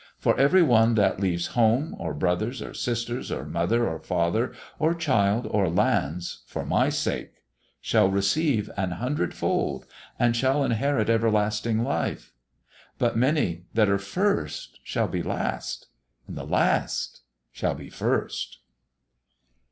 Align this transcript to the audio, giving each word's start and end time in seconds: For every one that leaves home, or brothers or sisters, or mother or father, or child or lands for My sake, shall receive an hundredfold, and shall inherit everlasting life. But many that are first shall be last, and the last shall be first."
For 0.17 0.35
every 0.35 0.63
one 0.63 0.95
that 0.95 1.19
leaves 1.19 1.45
home, 1.53 1.95
or 1.99 2.15
brothers 2.15 2.59
or 2.63 2.73
sisters, 2.73 3.31
or 3.31 3.45
mother 3.45 3.87
or 3.87 3.99
father, 3.99 4.51
or 4.79 4.95
child 4.95 5.45
or 5.51 5.69
lands 5.69 6.39
for 6.47 6.65
My 6.65 6.89
sake, 6.89 7.33
shall 7.79 8.09
receive 8.09 8.67
an 8.77 8.93
hundredfold, 8.93 9.85
and 10.17 10.35
shall 10.35 10.63
inherit 10.63 11.07
everlasting 11.07 11.83
life. 11.83 12.33
But 12.97 13.15
many 13.15 13.65
that 13.75 13.89
are 13.89 13.99
first 13.99 14.79
shall 14.83 15.07
be 15.07 15.21
last, 15.21 15.85
and 16.27 16.35
the 16.35 16.47
last 16.47 17.21
shall 17.51 17.75
be 17.75 17.91
first." 17.91 18.57